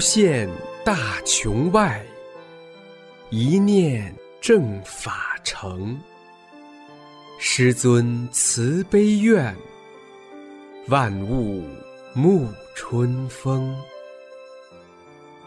[0.00, 0.48] 现
[0.84, 2.04] 大穹外，
[3.28, 5.96] 一念正法成。
[7.38, 9.54] 师尊慈悲愿，
[10.88, 11.64] 万物
[12.16, 13.76] 沐春风。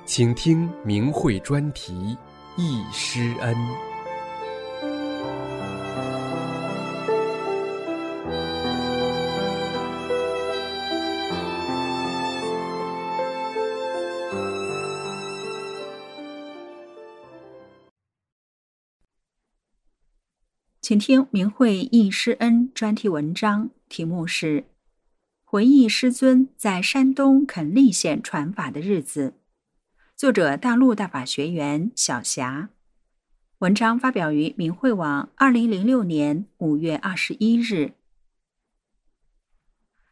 [0.05, 2.17] 请听明慧专题
[2.61, 3.55] 《一师恩》。
[20.83, 24.61] 请听明慧忆师恩专题文章，题目是
[25.45, 29.29] 《回忆师尊在山东垦利县传法的日子》，
[30.17, 32.67] 作者大陆大法学员小霞。
[33.59, 37.93] 文章发表于明慧网，二零零六年五月二十一日。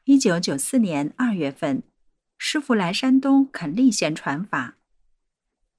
[0.05, 1.83] 一九九四年二月份，
[2.37, 4.77] 师傅来山东垦利县传法。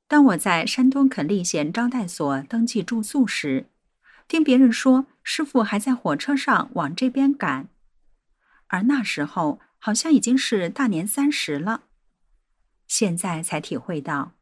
[0.06, 3.68] 当我在山东垦利县招待所登记住宿时，
[4.28, 7.68] 听别人说，师傅还在火车上往这边赶，
[8.68, 11.82] 而那时候好像已经是大年三十了。
[12.86, 14.32] 现在才体会到，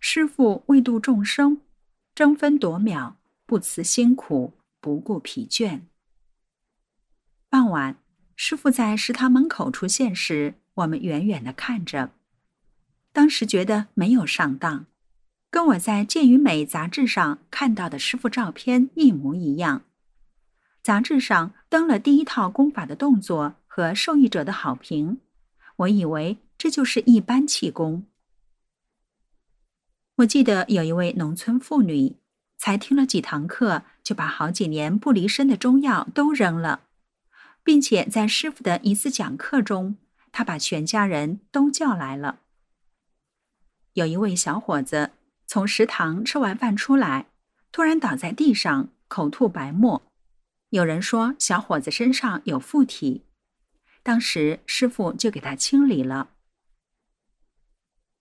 [0.00, 1.60] 师傅为度众生，
[2.14, 5.82] 争分夺秒，不辞辛苦，不顾疲倦。
[7.48, 7.96] 傍晚，
[8.36, 12.12] 师傅在食堂门口出现时，我们远远的看着，
[13.12, 14.86] 当时觉得没有上当。
[15.54, 19.82] 跟我在《健与美》杂志上看到的师傅照片一模一样。
[20.82, 25.20] 杂志上登了第一套功法的动作和受益者的好评，
[25.76, 28.04] 我以为这就是一般气功。
[30.16, 32.16] 我记得有一位农村妇女，
[32.58, 36.80] 才听了几堂课，就把好几年不离身的中药都扔了，
[37.62, 39.96] 并且在师傅的一次讲课中，
[40.32, 42.40] 她把全家人都叫来了。
[43.92, 45.12] 有一位小伙子。
[45.54, 47.26] 从食堂吃完饭出来，
[47.70, 50.02] 突然倒在地上，口吐白沫。
[50.70, 53.22] 有人说小伙子身上有附体，
[54.02, 56.30] 当时师傅就给他清理了。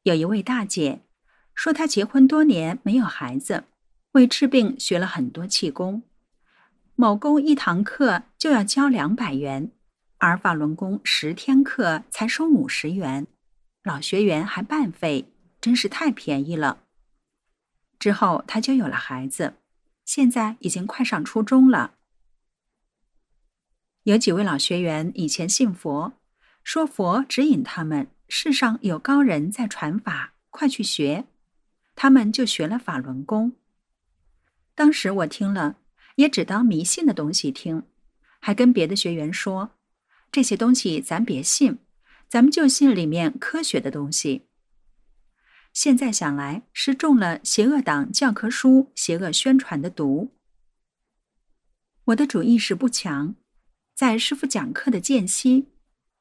[0.03, 1.01] 有一位大姐
[1.55, 3.63] 说，她结婚多年没有孩子，
[4.11, 6.03] 为治病学了很多气功，
[6.93, 9.71] 某功一堂课就要交两百元，
[10.19, 13.25] 而法轮功十天课才收五十元，
[13.81, 16.82] 老学员还半费，真是太便宜了。
[18.03, 19.53] 之后，他就有了孩子，
[20.03, 21.93] 现在已经快上初中了。
[24.03, 26.11] 有几位老学员以前信佛，
[26.65, 31.23] 说佛指引他们，世上有高人在传法，快去学。
[31.95, 33.53] 他们就学了法轮功。
[34.75, 35.77] 当时我听了，
[36.17, 37.83] 也只当迷信的东西听，
[38.41, 39.71] 还跟别的学员说
[40.29, 41.77] ：“这些东西咱别信，
[42.27, 44.47] 咱们就信里面科学的东西。”
[45.73, 50.31] 现在想来，是中了邪恶党教科书邪恶宣传的毒。
[52.05, 53.33] 我的主意识不强，
[53.95, 55.65] 在师傅讲课的间隙，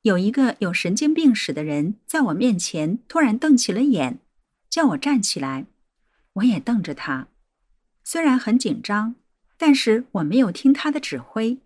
[0.03, 4.21] 有一个有神经病史的人在我面前突然瞪起了眼，
[4.71, 5.67] 叫我站起来。
[6.35, 7.29] 我也瞪着他，
[8.03, 9.17] 虽然很紧张，
[9.59, 11.59] 但是我没有听他的指挥，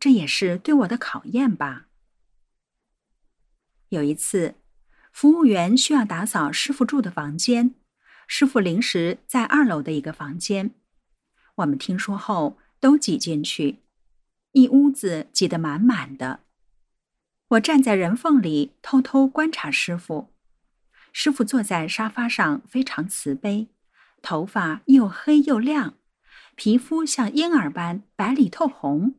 [0.00, 1.88] 这也是对我的考验吧。
[3.90, 4.54] 有一次。
[5.12, 7.74] 服务员需要打扫师傅住的房间，
[8.26, 10.74] 师傅临时在二楼的一个房间。
[11.56, 13.78] 我们听说后都挤进去，
[14.52, 16.40] 一屋子挤得满满的。
[17.48, 20.32] 我站在人缝里偷偷观察师傅。
[21.12, 23.68] 师傅坐在沙发上，非常慈悲，
[24.22, 25.94] 头发又黑又亮，
[26.54, 29.14] 皮肤像婴儿般白里透红。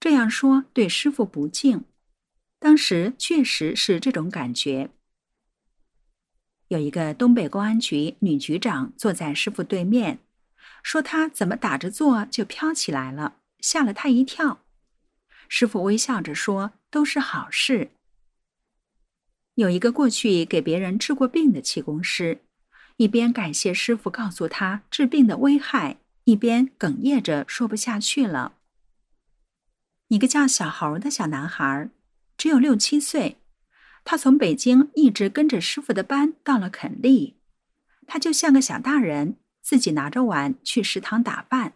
[0.00, 1.84] 这样说对师傅不敬。
[2.62, 4.90] 当时确实是这种感觉。
[6.68, 10.20] 有一个东北公安局女局长坐在师傅对面，
[10.84, 14.60] 说她怎么打着坐就飘起来了，吓了她一跳。
[15.48, 17.90] 师傅微笑着说：“都是好事。”
[19.56, 22.42] 有一个过去给别人治过病的气功师，
[22.96, 28.54] 一边感谢师傅告诉他治病的危害，一边哽咽着说不下去了。
[30.06, 31.90] 一个叫小猴的小男孩。
[32.36, 33.38] 只有六七岁，
[34.04, 37.36] 他从北京一直跟着师傅的班到了垦利，
[38.06, 41.74] 他就像个小大人，自己拿着碗去食堂打饭。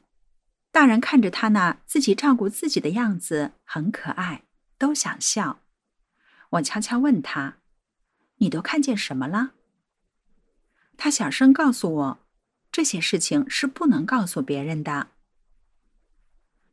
[0.73, 4.43] 大人看着他那自己照顾自己的样子，很可爱，
[4.77, 5.61] 都想笑。
[6.51, 7.57] 我悄悄问他
[8.39, 9.53] ：“你都看见什么了？”
[10.99, 12.19] 他小声告诉我
[12.71, 15.09] ：“这些事情是不能告诉别人的。”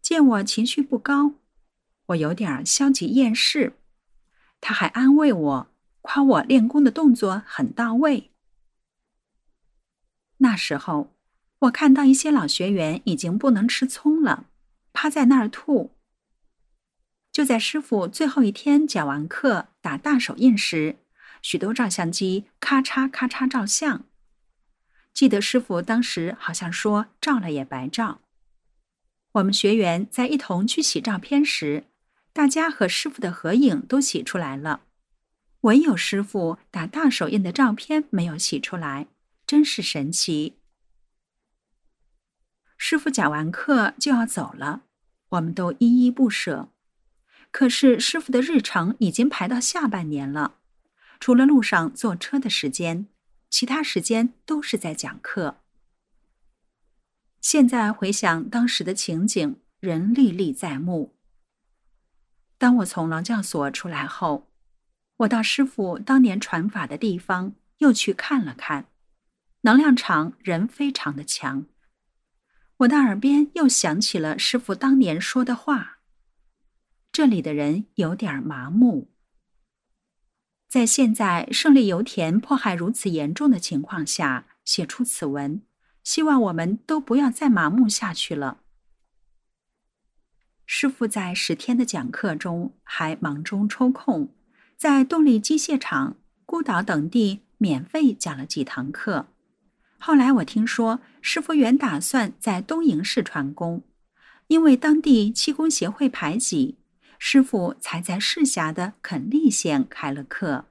[0.02, 1.36] 见我情绪不高，
[2.08, 3.74] 我有点消极厌世。
[4.60, 5.68] 他还安慰我
[6.02, 8.32] ：“夸我练功的动作很到位。
[10.38, 11.14] 那时候，
[11.60, 14.48] 我看到一些老学员已经不能吃葱了，
[14.92, 15.92] 趴在那儿吐。
[17.32, 20.98] 就在师傅最后一天讲完课打大手印时，
[21.42, 24.06] 许多照相机咔嚓咔嚓照相。
[25.14, 28.22] 记得师傅当时好像说：“照了也白照。”
[29.34, 31.86] 我们学员在一同去洗照片时，
[32.34, 34.82] 大家和师傅的合影都洗出来了，
[35.62, 39.08] 唯有师傅打大手印的照片没有洗出来，
[39.46, 40.58] 真是神奇。
[42.76, 44.82] 师傅讲完课就要走了，
[45.30, 46.70] 我们都依依不舍。
[47.52, 50.56] 可是师傅的日程已经排到下半年了，
[51.20, 53.06] 除了路上坐车的时间，
[53.52, 55.62] 其他时间都是在讲课。
[57.40, 61.16] 现在回想当时的情景，仍历历在目。
[62.64, 64.48] 当我从劳教所出来后，
[65.18, 68.86] 我到师傅当年传法的地方又去看了看，
[69.64, 71.66] 能量场人非常的强。
[72.78, 75.98] 我的耳边又响起了师傅当年说的话
[77.12, 79.12] ：“这里的人有点麻木。”
[80.72, 85.62] 在现在胜利油田迫害如此严重的情况下，写出此文。
[86.06, 88.63] 希望我们都不要再麻木下去了。
[90.66, 94.30] 师傅在十天的讲课中，还忙中抽空，
[94.78, 99.28] 在动力机械厂、孤岛等地免费讲了几堂课。
[100.00, 103.84] 后来我听说，师傅原打算在东营市传功，
[104.48, 106.78] 因为当地气功协会排挤，
[107.18, 110.66] 师傅才在市辖的垦利县开了课。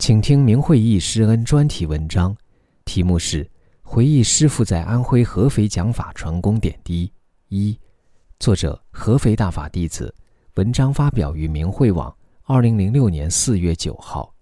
[0.00, 2.34] 请听明慧义师恩专题文章，
[2.86, 3.44] 题目是
[3.82, 7.06] 《回忆师傅在安徽合肥讲法传功点滴》
[7.48, 7.78] 一，
[8.38, 10.12] 作者合肥大法弟子，
[10.54, 14.34] 文章发表于明慧网，二零零六年四月九号。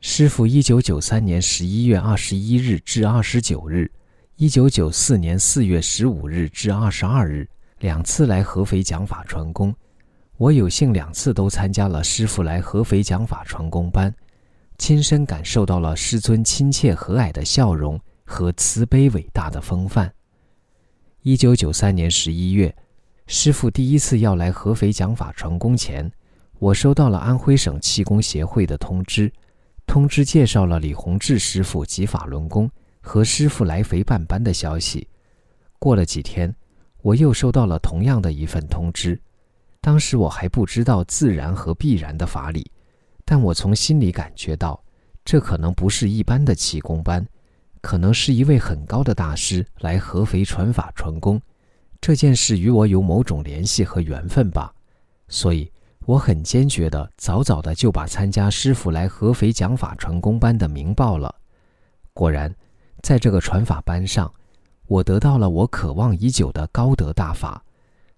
[0.00, 3.88] 师傅一九九三年十一月二十一日至二十九日，
[4.34, 7.48] 一九九四年四月十五日至二十二日
[7.78, 9.72] 两次来合肥讲法传功。
[10.38, 14.14] 我有幸两次都参加了师傅来合肥讲法传功班，
[14.78, 20.12] 亲身感受到了师尊亲切和蔼的笑容和慈悲伟大的风范。
[21.22, 22.72] 一九九三年十一月，
[23.26, 26.08] 师傅第一次要来合肥讲法传功前，
[26.60, 29.32] 我收到了安徽省气功协会的通知，
[29.88, 32.70] 通知介绍了李洪志师傅及法轮功
[33.00, 35.08] 和师傅来肥办班的消息。
[35.80, 36.54] 过了几天，
[37.02, 39.20] 我又收到了同样的一份通知。
[39.88, 42.70] 当时我还不知道自然和必然的法理，
[43.24, 44.78] 但我从心里感觉到，
[45.24, 47.26] 这可能不是一般的气功班，
[47.80, 51.40] 可能是一位很高的大师来合肥传法传功。
[52.02, 54.70] 这件事与我有某种联系和缘分吧，
[55.26, 55.72] 所以
[56.04, 61.34] 我很坚决的，早早的就把参加师傅来合肥讲法传功班的名报了。
[62.12, 62.54] 果然，
[63.02, 64.30] 在这个传法班上，
[64.86, 67.64] 我得到了我渴望已久的高德大法，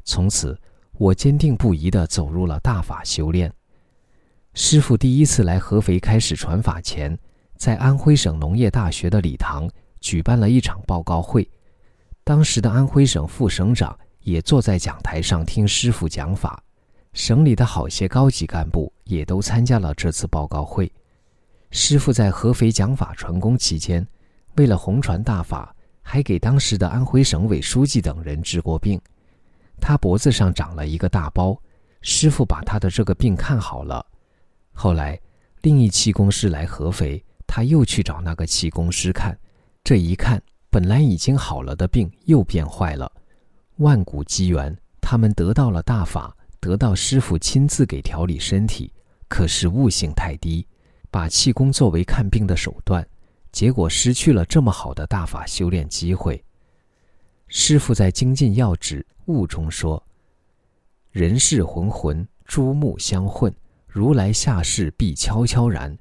[0.03, 0.59] 从此。
[1.01, 3.51] 我坚定不移地走入了大法修炼。
[4.53, 7.19] 师傅第一次来合肥开始传法前，
[7.57, 9.67] 在安徽省农业大学的礼堂
[10.03, 11.51] 举办了一场报告会。
[12.23, 16.63] 当时的安徽省副省长也坐在讲台上听师傅讲法，
[17.15, 20.93] 省里的好些高级干部也都参加了这次报告会。
[21.71, 24.07] 师傅在合肥讲法传功期间，
[24.57, 29.01] 为了弘传大法，还给当时的安徽省委书记等人治过病。
[29.81, 31.61] 他脖子上长了一个大包，
[32.03, 34.05] 师傅把他的这个病看好了。
[34.73, 35.19] 后来，
[35.63, 39.37] 另一气功师来合肥，他又去找那个气功师看，
[39.83, 43.11] 这一看，本来已经好了的病又变坏了。
[43.79, 48.93] 万古机缘，他们得到了大法，得到师傅亲自给调理身体，
[49.29, 50.67] 可是悟性太低，
[51.11, 53.07] 把气功作为看病的手段，
[53.53, 56.43] 结果失去了这么好的大法修炼机会。
[57.51, 59.05] 师傅在精进要旨。
[59.27, 60.03] 悟中说
[61.13, 63.55] ：“人世浑浑，诸目相混，
[63.87, 65.97] 如来下世必悄悄然。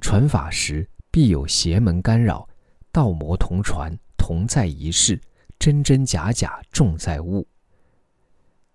[0.00, 2.46] 传法时必有邪门干扰，
[2.92, 5.18] 道魔同传，同在一世，
[5.58, 7.46] 真真假假，重在物。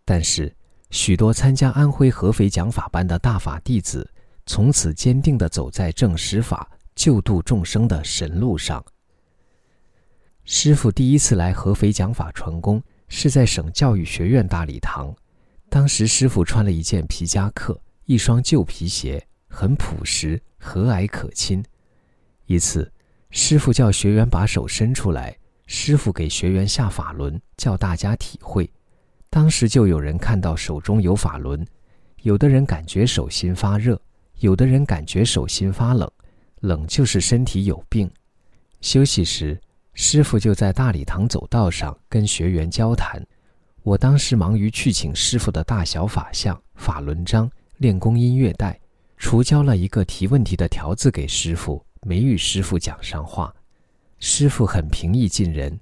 [0.06, 0.56] 但是，
[0.90, 4.10] 许多参加安徽合肥讲法班的大法弟子，
[4.48, 8.84] 从此坚定地走在正实法、救度众生的神路上。
[10.52, 15.16] 师傅第一次来合肥讲法传功，是在省教育学院大礼堂。
[15.70, 21.64] 当时师傅穿了一件皮夹克，一双旧皮鞋，很朴实，和蔼可亲。
[22.48, 22.92] 一次，
[23.30, 25.38] 师傅叫学员把手伸出来，
[25.68, 28.68] 师傅给学员下法轮，叫大家体会。
[29.30, 31.64] 当时就有人看到手中有法轮，
[32.24, 34.02] 有的人感觉手心发热，
[34.40, 36.12] 有的人感觉手心发冷，
[36.62, 38.10] 冷就是身体有病。
[38.82, 39.62] 休息时，
[39.94, 43.22] 师傅就在大礼堂走道上跟学员交谈。
[43.84, 48.80] 我当时忙于去请师傅的大小法相、法轮章、练功音乐带，
[49.18, 53.54] 除交了一个提问题的条子给师傅，没与师傅讲上话。
[54.20, 55.80] 师傅很平易近人，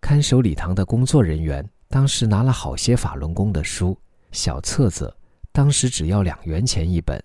[0.00, 1.68] 看守礼堂的工作人员。
[1.90, 3.98] 当时拿了好些法轮功的书、
[4.30, 5.14] 小册子，
[5.52, 7.18] 当时只要两元钱一本。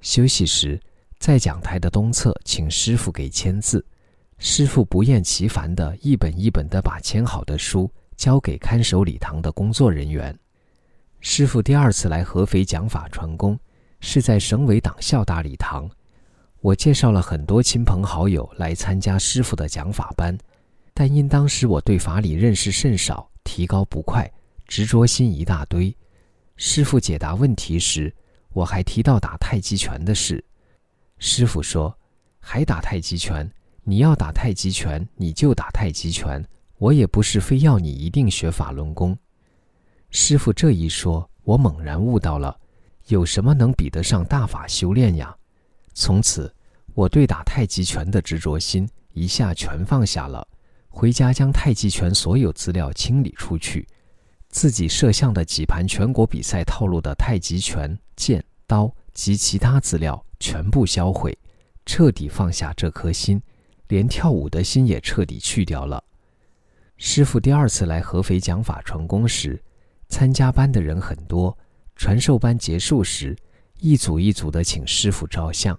[0.00, 0.80] 休息时，
[1.18, 3.84] 在讲台的东侧请师傅给签字，
[4.38, 10.36] 师傅不厌其烦地一本一本地把签好的书交给看守礼堂的工作人员。
[11.20, 13.58] 师傅第二次来合肥讲法传功，
[14.00, 15.90] 是在省委党校大礼堂，
[16.60, 20.38] 我介绍了很多亲朋好友来参加师傅的讲法班，
[20.94, 23.28] 但因当时我对法理认识甚少。
[23.44, 24.30] 提高不快，
[24.66, 25.96] 执着心一大堆。
[26.56, 28.14] 师傅解答问题时，
[28.50, 30.44] 我还提到打太极拳的事。
[31.18, 31.98] 师傅说
[32.38, 33.50] ：“还打太极拳？
[33.88, 36.44] 你要打太极拳，你就打太极拳。
[36.76, 39.16] 我也不是非要你一定学法轮功。”
[40.12, 42.54] 师傅这一说，我猛然悟到了，
[43.06, 45.34] 有什么能比得上大法修炼呀？
[45.94, 46.54] 从此，
[46.92, 50.46] 我对打太极拳的执着心一下全放下了。
[50.90, 53.88] 回家将太极拳所有资料清理出去，
[54.50, 61.36] 自己摄像的几盘全国比赛套路的太极拳、剑、刀及其他资料全部销毁，
[61.86, 63.40] 彻底放下这颗心，
[63.88, 66.02] 连跳舞的心也彻底去掉了。
[66.96, 69.62] 师傅第二次来合肥讲法传功时，
[70.08, 71.56] 参加班的人很多。
[71.96, 73.36] 传授班结束时，
[73.80, 75.78] 一组一组的请师傅照相，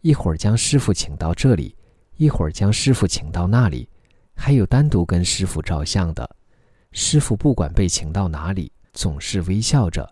[0.00, 1.74] 一会儿将师傅请到这里，
[2.16, 3.88] 一会儿将师傅请到那里。
[4.34, 6.36] 还有单独跟师傅照相的，
[6.92, 10.08] 师傅不管被请到哪里，总是微笑着。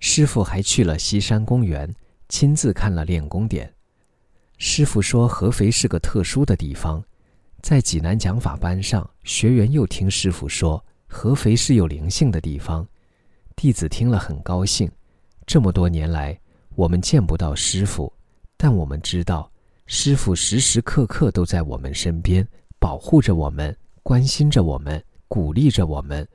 [0.00, 1.92] 师傅还去了西山公园，
[2.28, 3.72] 亲自看了练功点。
[4.58, 7.00] 师傅说，合肥是个特殊的地方，
[7.62, 12.86] 在济南讲法班上，学员又听师傅说，合肥是有灵性的地方。
[13.54, 14.90] 弟子听了很高兴。
[15.46, 16.38] 这么多年来，
[16.74, 18.12] 我们见不到师傅，
[18.56, 19.48] 但我们知道，
[19.86, 22.46] 师傅时时刻刻都在我们身边。
[22.80, 26.26] 保护着我们，关心着我们，鼓励着我们。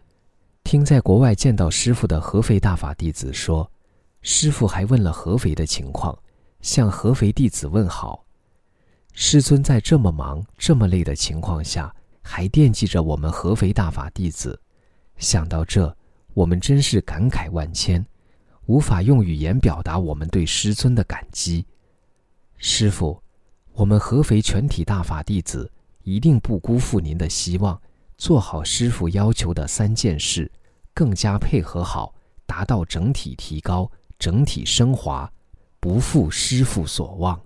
[0.63, 3.69] 听在国外见到师傅的合肥大法弟子说，
[4.21, 6.17] 师傅还问了合肥的情况，
[6.63, 8.25] 向合肥弟子问好。
[9.13, 14.59] 师尊在这么忙、这么累的情况下，还惦记着我们合肥大法弟子。
[15.17, 15.95] 想到这，
[16.33, 18.03] 我们真是感慨万千，
[18.65, 21.63] 无法用语言表达我们对师尊的感激。
[22.57, 23.21] 师傅，
[23.73, 25.71] 我们合肥全体大法弟子。
[26.05, 27.81] 一定不辜负您的希望，
[28.17, 30.51] 做好师傅要求的三件事，
[30.93, 32.13] 更加配合好，
[32.45, 33.89] 达到整体提高、
[34.19, 35.31] 整体升华，
[35.83, 37.37] 不负师傅所望。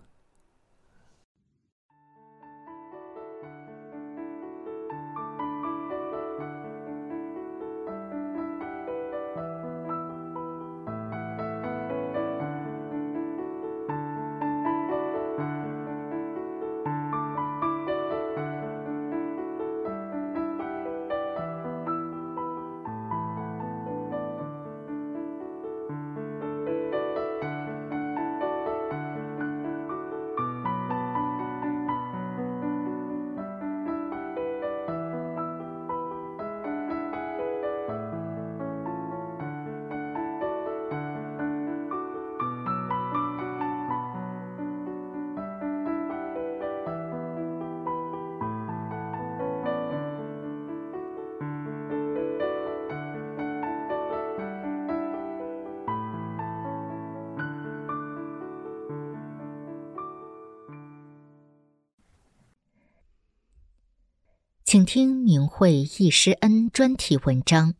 [64.68, 67.76] 请听明慧易师恩专题文章，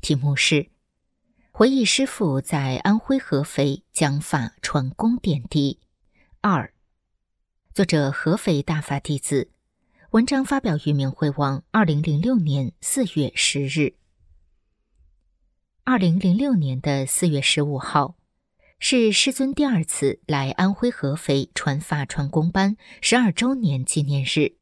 [0.00, 0.54] 题目是
[1.50, 5.80] 《回忆师傅在安徽合肥讲法传功点滴。
[6.40, 6.72] 二，
[7.74, 9.50] 作者合肥大法弟子，
[10.10, 13.96] 文章发表于明慧网，二零零六年四月十日。
[15.82, 18.14] 二零零六年的四月十五号，
[18.78, 24.59] 是师尊第二次来安徽合肥传法传功班十二周年纪念日。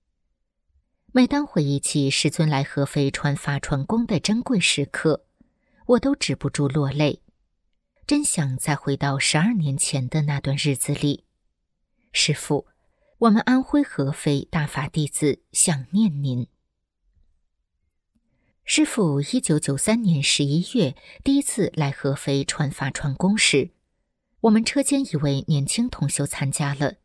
[1.18, 5.26] 每当回忆起师尊来合肥传法传功的珍贵时刻，
[5.86, 7.22] 我都止不住落泪，
[8.06, 11.24] 真想再回到十二年前的那段日子里。
[12.12, 12.68] 师父，
[13.18, 16.46] 我们安徽合肥大法弟子想念您。
[18.62, 20.94] 师父一九九三年十一月
[21.24, 23.70] 第一次来合肥传法传功时，
[24.42, 26.98] 我们车间一位年轻同修参加了，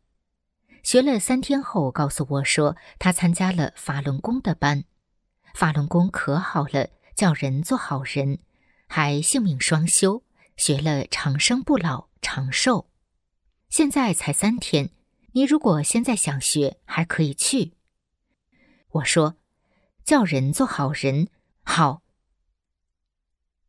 [0.84, 4.84] 学了三天后告诉我说，他参加了法轮功的班，
[5.56, 8.40] 法轮功可好了，叫人做好人。
[8.88, 10.24] 还性命双修，
[10.56, 12.92] 学了长生不老、长寿。
[13.70, 14.92] 现在才三天，
[15.32, 17.74] 你如果现在想学，还可以去。
[18.92, 19.38] 我说，
[20.06, 21.30] 叫人做好人，
[21.64, 22.04] 好。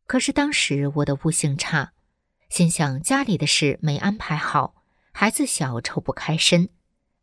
[0.07, 1.95] 可是当时我的悟性差，
[2.51, 4.75] 心想家里的事没安排好，
[5.13, 6.69] 孩子小抽不开身，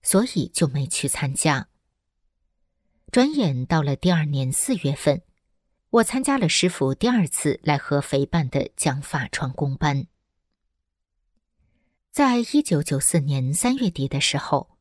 [0.04, 1.68] 所以就没去参加。
[3.12, 5.22] 转眼到了第二年四月份。
[5.92, 10.08] 我参加了师傅第二次来合肥办的讲法传功班。
[12.12, 14.78] 在一九九四年三月底的时候，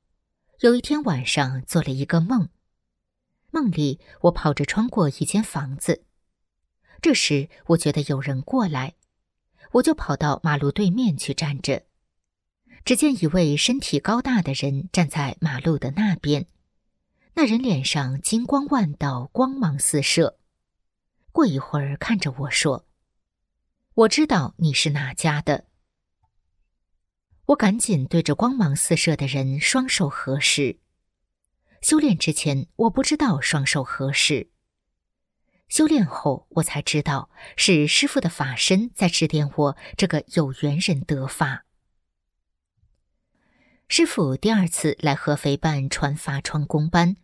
[0.60, 2.48] 有一天晚上做了一个梦，
[3.50, 6.04] 梦里我跑着穿过一间房子，
[7.02, 8.94] 这时我觉得有人过来，
[9.72, 11.86] 我就跑到马路对面去站着，
[12.84, 16.46] 只见一位身体高大的人站在马路的那边，
[17.34, 20.38] 那人脸上金光万道，光芒四射。
[21.32, 22.86] 过一会儿，看着我说
[23.94, 25.66] ：“我知道你是哪家的。”
[27.46, 30.78] 我赶紧对着光芒四射的人双手合十。
[31.82, 34.50] 修炼之前，我不知道双手合十。
[35.68, 41.64] 修炼后，我才知道是师傅的法身在指点我这个有缘人得法。
[43.92, 47.16] 师傅第二次来合肥办传法传功班，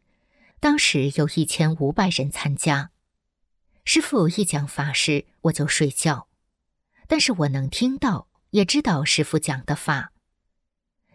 [0.59, 2.91] 当时有一千五百人参加。
[3.85, 6.27] 师傅一讲法时，我就睡觉，
[7.07, 10.13] 但是我能听到，也知道师傅讲的法，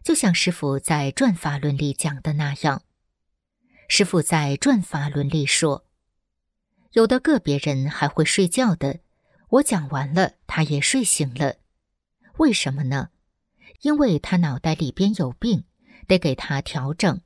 [0.02, 2.84] 就像师傅在《转法论》里讲的那样。
[3.90, 5.86] 师傅在《转法论》里说，
[6.94, 9.02] 有的个别人还会睡觉的，
[9.50, 11.58] 我讲完了，他也睡醒了，
[12.38, 13.10] 为什么呢？
[13.82, 15.64] 因为他脑袋里边有病，
[16.08, 17.22] 得给他调整，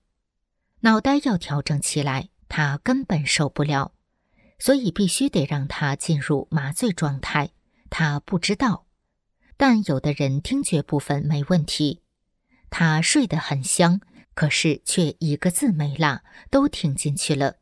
[0.81, 3.93] 脑袋要调整起来，他根本受不了。
[4.58, 7.51] 所以必须得让他进入麻醉状态，
[7.89, 8.86] 他不知道。
[9.58, 12.01] 但有的人听觉部分没问题，
[12.69, 13.99] 他睡得很香，
[14.34, 17.58] 可是却一个字没落，都听进去了。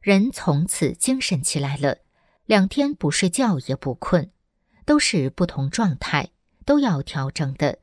[0.00, 1.98] 人从此精神起来了，
[2.46, 4.30] 两天不睡觉也不困，
[4.86, 6.30] 都是不同状态，
[6.64, 7.78] 都要调整的，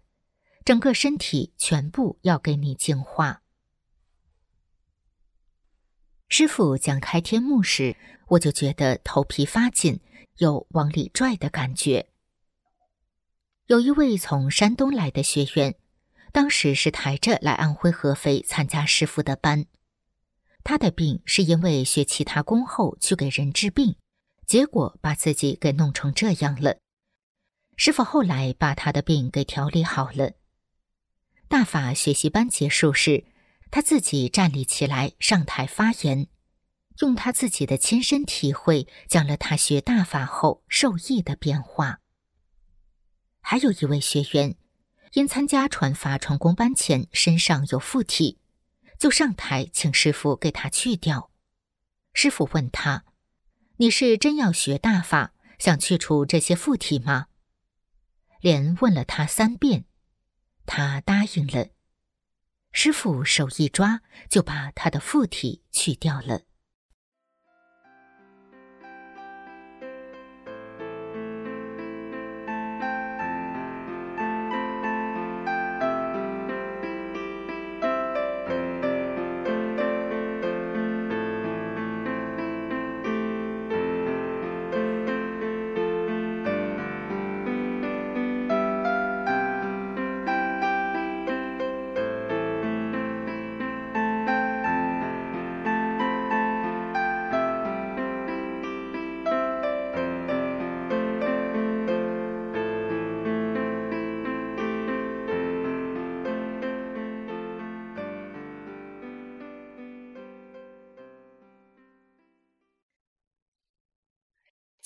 [0.64, 3.42] 整个身体全部要给你净化。
[6.28, 7.96] 师傅讲开天目时。
[8.30, 10.02] 我就觉得头皮发紧，
[10.38, 12.12] 有往里拽的感觉。
[13.66, 15.74] 有一位从山东来的学员，
[16.32, 19.66] 当时是抬着来安徽合肥参加师傅的班。
[20.64, 23.96] 他的病是因为学其他功后去给人治病，
[24.46, 26.78] 结果把自己给弄成这样了。
[27.78, 30.34] 师傅后来把他的病给调理好了。
[31.50, 33.26] 大法学习班结束时，
[33.72, 36.28] 他自己站立起来上台发言。
[37.00, 42.02] 用他自己的亲身体会讲了他学大法后受益的变化。
[43.42, 44.58] 还有一位学员，
[45.14, 48.38] 因参加传法传功班前身上有附体，
[49.00, 51.32] 就上台请师傅给他去掉。
[52.14, 53.06] 师傅问他
[53.78, 57.26] ：“你是真要学大法，想去除这些附体吗？”
[58.40, 59.86] 连问了他三遍，
[60.72, 61.70] 他答应了。
[62.72, 66.44] 师傅手一抓，就把他的附体去掉了。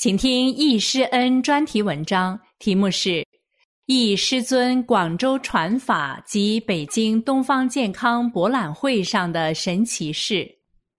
[0.03, 3.09] 请听易师恩专题文章，题目是
[3.85, 10.43] 《易师尊广州传法及北京东方健康博览会上的神奇事》。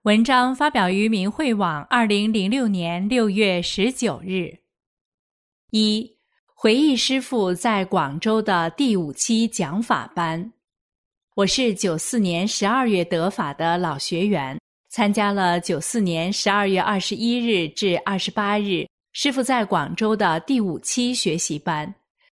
[0.05, 4.51] 文章发表于明慧网，二零零六年六月十九日。
[5.71, 6.11] 一
[6.55, 10.51] 回忆师傅在广州的第五期讲法班。
[11.35, 18.87] 我是九四年十二月得法的老学员，参加了九四年十二月二十一日至二十八日。
[19.15, 21.95] 师傅在广州的第五期学习班，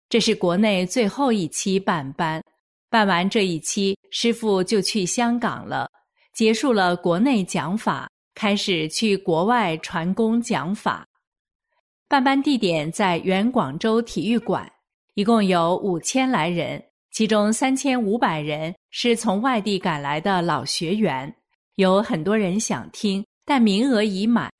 [0.10, 2.44] 这是国内最后一期办班。
[2.90, 5.90] 办完这一期，师傅就去香港了，
[6.34, 11.08] 结束了国内讲法，开始去国外传功讲法。
[12.10, 14.70] 办班地点在原广州体育馆，
[15.14, 21.34] 一共有五千来人，其中三千五百人是从外地赶来的老学员，
[21.76, 24.52] 有很多人想听，但名额已满。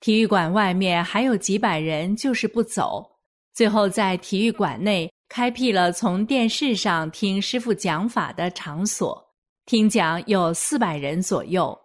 [0.00, 3.04] 体育馆外面还有几百人，就是不走。
[3.52, 9.20] 最后在体育馆内开辟了从电视上听师傅讲法的场所，
[9.66, 11.76] 听讲有四百人左右。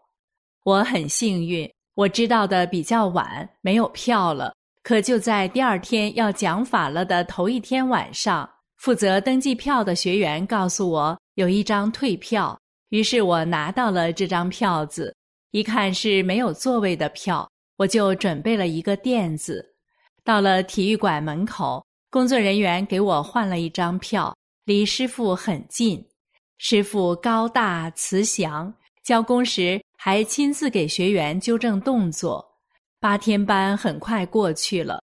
[0.64, 4.54] 我很幸运，我知道的比较晚，没有票了。
[4.84, 8.48] 可就在第二天要讲法了的头一天晚上，
[8.78, 12.56] 负责登记票的学员告诉我有一张退票，
[12.90, 15.16] 于是我拿到了这张票子，
[15.52, 17.50] 一看是没有座位的票。
[17.78, 19.76] 我就准备了一个垫子，
[20.24, 26.06] 到了体育馆门口，工作人员给我换了一张票，离师傅很近。
[26.60, 32.46] 师傅高大慈祥，教工时还亲自给学员纠正动作。
[33.00, 35.02] 八天班很快过去了，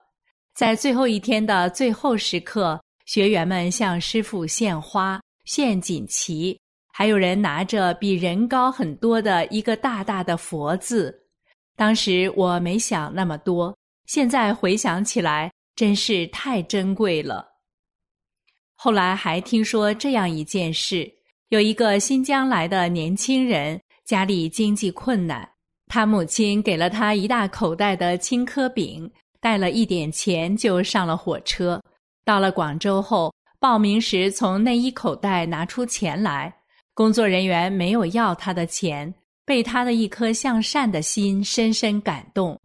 [0.54, 6.60] 在最后一天的最后时刻，学员们向师傅献花、献锦旗，
[6.92, 11.25] 还有人拿着比人高很多的一个大大的佛字。
[11.76, 17.46] 当时我没想那么多，现在回想起来，真是太珍贵了。
[18.74, 21.10] 后来还听说这样一件事：
[21.50, 25.46] 有一个新疆来的年轻人，家里经济困难，
[25.86, 29.10] 他母亲给了他一大口袋的青稞饼，
[29.40, 31.80] 带了一点钱就上了火车。
[32.24, 36.54] 到了广州后，报名时从内衣口袋拿出钱来，
[36.94, 39.12] 工作人员没有要他的钱。
[39.46, 42.60] 被他的一颗向善的心深深感动。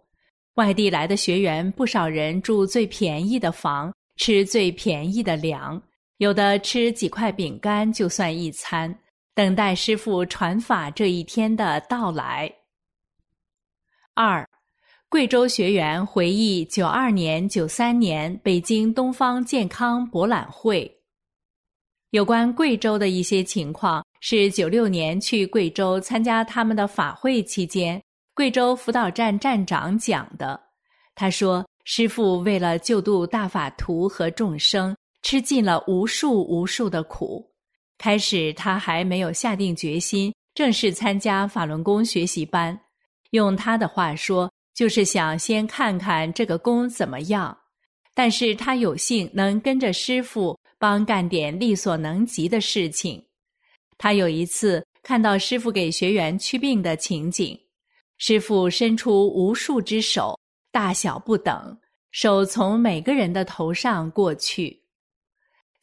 [0.56, 5.82] 外地来的学员不少人住最便宜的房，吃最便宜的粮，
[6.18, 8.94] 有的吃几块饼干就算一餐，
[9.34, 12.52] 等待师傅传法这一天的到来。
[14.14, 14.46] 二，
[15.08, 21.00] 贵州学员回忆九二年、九三年北京东方健康博览会，
[22.10, 24.06] 有关贵州的一些情况。
[24.24, 28.00] 是九六年去贵州参加他们的法会期间，
[28.36, 30.60] 贵州辅导站站长讲的。
[31.16, 37.52] 他说：“师傅为了救度大法徒和众生，吃尽了无数无数的苦。
[37.98, 42.80] 开始他还没有下定决心正式参加法轮功学习班，
[43.32, 47.58] 用他的话说，就是想先看看这个功怎么样。
[48.14, 53.26] 但是他有幸能跟着师傅帮干点力所能及的事情。”
[54.02, 57.56] 他有一次看到师傅给学员祛病的情景，
[58.18, 60.36] 师傅伸出无数只手，
[60.72, 61.78] 大小不等，
[62.10, 64.82] 手从每个人的头上过去。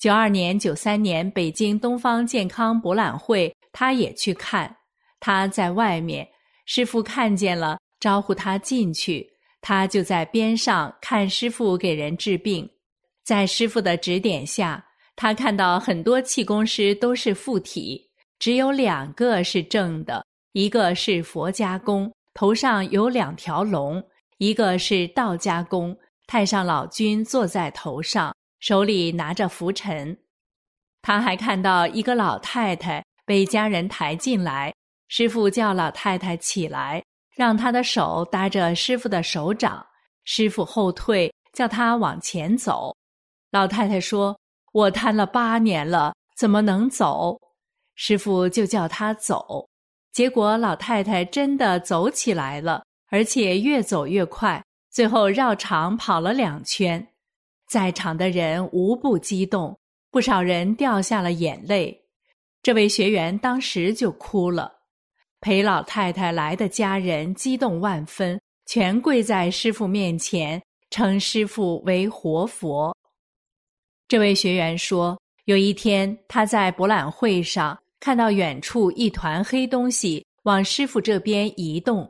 [0.01, 4.77] 九二年、九三年北京东方健康博览会，他也去看。
[5.21, 6.29] 他在外面，
[6.67, 12.69] 师傅看见了，招呼他进去，他就在边上看师傅给人治病。
[13.23, 18.08] 在师傅的指点下，他看到很多气功师都是附体。
[18.39, 24.01] 只有两个是正的，一个是佛家功，头上有两条龙；
[24.39, 25.97] 一个是道家功，
[26.27, 30.17] 太上老君坐在头上，手里拿着拂尘。
[31.03, 34.73] 他还看到一个老太太被家人抬进来，
[35.09, 37.03] 师傅叫老太太起来，
[37.35, 39.85] 让她的手搭着师傅的手掌，
[40.25, 42.95] 师傅后退，叫她往前走。
[43.51, 44.39] 老太太说
[44.73, 47.37] ：“我瘫了八年了，怎么能走？”
[48.01, 49.69] 师傅就叫他走，
[50.13, 57.05] 结果老太太真的走起来了，而且越走越快，最后绕场跑了两圈。
[57.69, 59.77] 在场的人无不激动，
[60.13, 62.01] 不少人掉下了眼泪。
[62.63, 64.73] 这位学员当时就哭了，
[65.41, 72.97] 陪老太太来的家人激动万分，全跪在师傅面前，称师傅为活佛。
[74.07, 77.77] 这位学员说，有一天他在博览会上。
[78.01, 82.09] 看到远处一团黑东西往师傅这边移动，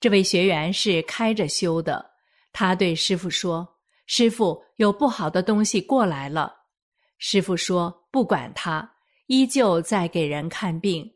[0.00, 2.04] 这位学员是开着修的，
[2.52, 6.52] 他对师傅说：“师傅，有不好的东西过来了。”
[7.18, 8.90] 师傅说：“不管他，
[9.26, 11.08] 依旧在给人看病。”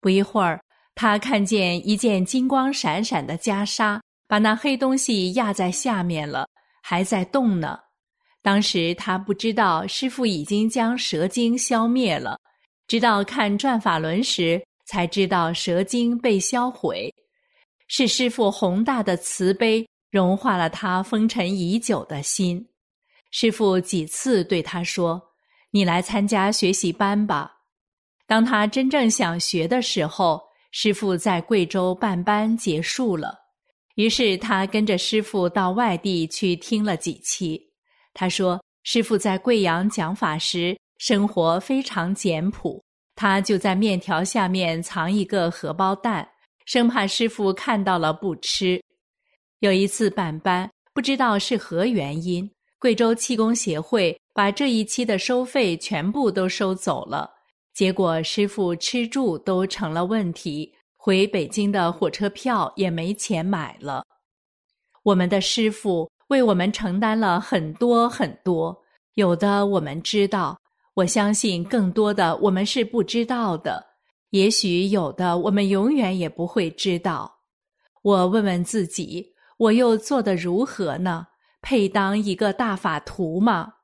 [0.00, 0.60] 不一会儿，
[0.94, 6.46] 他看见一件金光闪闪的袈裟，把那黑东西压在下面了，
[6.82, 7.78] 还在动呢。
[8.42, 12.38] 当时他不知道师傅已经将蛇精消灭了，
[12.86, 17.12] 直到看转法轮时才知道蛇精被销毁。
[17.88, 22.68] 是师傅宏大的慈悲融化了他封尘已久的心。
[23.30, 25.22] 师傅几次对他说
[25.70, 27.52] ：“你来参加学习班吧。”
[28.26, 33.38] 当他真正想学的时候，师傅在贵州办班结束了，
[33.94, 37.72] 于是他跟着师傅到外地去听了几期。
[38.12, 42.82] 他说：“师傅在贵阳讲法时，生活非常简朴。
[43.14, 46.28] 他就在面条下面藏一个荷包蛋，
[46.64, 48.82] 生怕师傅看到了不吃。
[49.60, 57.30] 有一次办班，不知道是何原因，贵州气功协会把这一期的收费全部都收走了。
[57.72, 64.04] 结果师傅吃住都成了问题，回北京的火车票也没钱买了。
[65.02, 68.76] 我们的师傅。”为我们承担了很多很多，
[69.14, 70.58] 有的我们知道，
[70.96, 73.84] 我相信更多的我们是不知道的。
[74.30, 77.40] 也许有的我们永远也不会知道。
[78.02, 81.26] 我问问自己，我又做得如何呢？
[81.60, 83.74] 配当一个大法徒吗？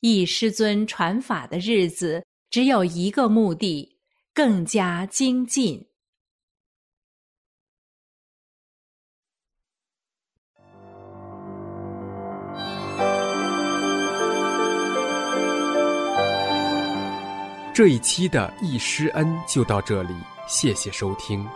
[0.00, 3.98] 一师尊传法的日子，只有一个目的：
[4.34, 5.86] 更加精进。
[17.74, 20.14] 这一期的易师恩就到这里，
[20.46, 21.48] 谢谢收听。